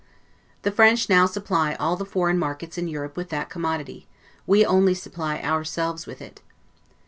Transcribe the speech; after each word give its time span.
The 0.63 0.71
French 0.71 1.09
now 1.09 1.27
supply 1.27 1.75
all 1.75 1.95
the 1.95 2.07
foreign 2.07 2.39
markets 2.39 2.75
in 2.75 2.87
Europe 2.87 3.15
with 3.15 3.29
that 3.29 3.51
commodity; 3.51 4.07
we 4.47 4.65
only 4.65 4.95
supply 4.95 5.39
ourselves 5.41 6.07
with 6.07 6.23
it. 6.23 6.41